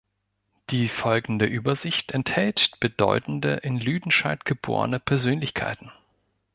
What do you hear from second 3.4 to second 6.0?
in Lüdenscheid geborene Persönlichkeiten.